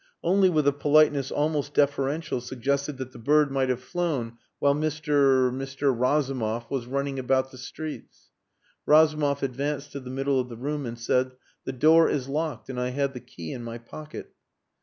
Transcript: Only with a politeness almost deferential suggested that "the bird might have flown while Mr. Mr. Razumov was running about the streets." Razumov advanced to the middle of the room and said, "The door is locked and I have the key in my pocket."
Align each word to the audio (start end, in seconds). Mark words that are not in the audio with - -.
Only 0.23 0.49
with 0.49 0.67
a 0.67 0.71
politeness 0.73 1.29
almost 1.29 1.75
deferential 1.75 2.41
suggested 2.41 2.97
that 2.97 3.11
"the 3.11 3.19
bird 3.19 3.51
might 3.51 3.69
have 3.69 3.83
flown 3.83 4.37
while 4.57 4.73
Mr. 4.73 5.51
Mr. 5.53 5.95
Razumov 5.95 6.65
was 6.71 6.87
running 6.87 7.19
about 7.19 7.51
the 7.51 7.59
streets." 7.59 8.31
Razumov 8.87 9.43
advanced 9.43 9.91
to 9.91 9.99
the 9.99 10.09
middle 10.09 10.39
of 10.39 10.49
the 10.49 10.57
room 10.57 10.87
and 10.87 10.97
said, 10.97 11.33
"The 11.65 11.73
door 11.73 12.09
is 12.09 12.27
locked 12.27 12.67
and 12.67 12.79
I 12.81 12.89
have 12.89 13.13
the 13.13 13.19
key 13.19 13.51
in 13.51 13.63
my 13.63 13.77
pocket." 13.77 14.33